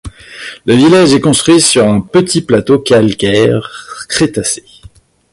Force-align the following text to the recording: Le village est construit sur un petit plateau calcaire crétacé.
Le 0.65 0.73
village 0.73 1.13
est 1.13 1.19
construit 1.21 1.61
sur 1.61 1.87
un 1.87 2.01
petit 2.01 2.41
plateau 2.41 2.79
calcaire 2.79 4.03
crétacé. 4.09 4.63